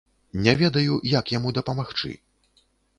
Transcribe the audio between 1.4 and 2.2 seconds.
дапамагчы.